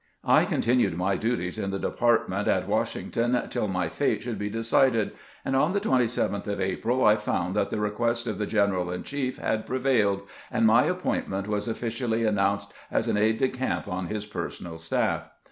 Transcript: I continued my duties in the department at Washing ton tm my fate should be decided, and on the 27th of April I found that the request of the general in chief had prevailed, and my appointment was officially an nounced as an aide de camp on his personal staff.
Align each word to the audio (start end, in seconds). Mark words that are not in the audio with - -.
I 0.25 0.45
continued 0.45 0.97
my 0.97 1.15
duties 1.15 1.59
in 1.59 1.69
the 1.69 1.77
department 1.77 2.47
at 2.47 2.67
Washing 2.67 3.11
ton 3.11 3.33
tm 3.33 3.69
my 3.69 3.87
fate 3.87 4.23
should 4.23 4.39
be 4.39 4.49
decided, 4.49 5.11
and 5.45 5.55
on 5.55 5.73
the 5.73 5.79
27th 5.79 6.47
of 6.47 6.59
April 6.59 7.05
I 7.05 7.15
found 7.15 7.55
that 7.55 7.69
the 7.69 7.79
request 7.79 8.25
of 8.25 8.39
the 8.39 8.47
general 8.47 8.89
in 8.89 9.03
chief 9.03 9.37
had 9.37 9.67
prevailed, 9.67 10.23
and 10.49 10.65
my 10.65 10.85
appointment 10.85 11.47
was 11.47 11.67
officially 11.67 12.25
an 12.25 12.37
nounced 12.37 12.71
as 12.89 13.07
an 13.07 13.15
aide 13.15 13.37
de 13.37 13.49
camp 13.49 13.87
on 13.87 14.07
his 14.07 14.25
personal 14.25 14.79
staff. 14.79 15.29